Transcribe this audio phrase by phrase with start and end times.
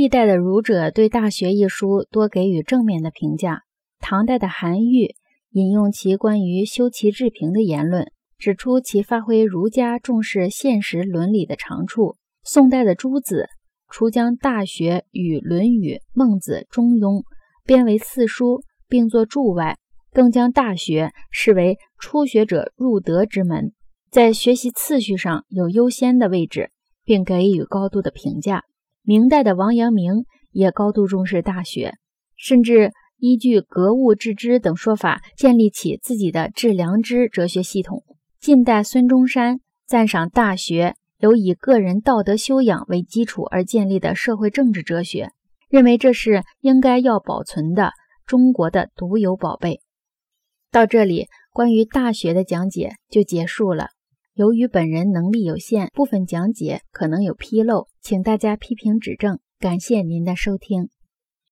[0.00, 3.62] 历代的儒者对《大学》一书多给予正面的评价。
[3.98, 5.16] 唐代的韩愈
[5.50, 8.06] 引用其关于修齐治平的言论，
[8.38, 12.14] 指出其发挥儒家重视现实伦理的长处。
[12.44, 13.48] 宋代的朱子
[13.90, 17.16] 除将《大学》与《论语》《孟子》《中庸》
[17.66, 19.78] 编为四书，并作注外，
[20.12, 23.72] 更将《大学》视为初学者入德之门，
[24.12, 26.70] 在学习次序上有优先的位置，
[27.04, 28.62] 并给予高度的评价。
[29.08, 31.88] 明代的王阳明也高度重视《大学》，
[32.36, 38.04] 甚至依据格物致知等说法，建立起自己的致良知哲学系统。
[38.38, 40.90] 近代孙中山赞赏《大学》
[41.20, 45.30] 有以个人道德修养为基础而建立的社会政治哲学，
[45.70, 47.92] 认为这是应该要保存的
[48.26, 49.80] 中国的独有宝贝。
[50.70, 53.86] 到这里，关于《大学》的讲解就结束了。
[54.38, 59.40] 由于本人能力有限，部分讲解可能有纰漏，请大家批评指正。
[59.58, 60.90] 感谢您的收听。